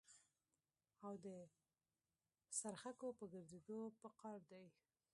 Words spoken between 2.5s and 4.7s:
څرخکو په ګرځېدو په قار دي.